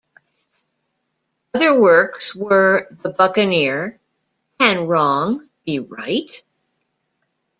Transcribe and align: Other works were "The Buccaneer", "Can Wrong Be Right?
Other 1.53 1.79
works 1.79 2.35
were 2.35 2.87
"The 2.89 3.09
Buccaneer", 3.09 3.99
"Can 4.59 4.87
Wrong 4.87 5.47
Be 5.63 5.77
Right? 5.77 6.41